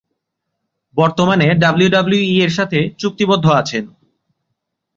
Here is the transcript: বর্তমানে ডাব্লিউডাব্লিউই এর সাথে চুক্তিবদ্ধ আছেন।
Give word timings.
বর্তমানে 0.97 1.47
ডাব্লিউডাব্লিউই 1.61 2.33
এর 2.41 2.51
সাথে 2.57 2.79
চুক্তিবদ্ধ 2.97 3.45
আছেন। 3.51 3.83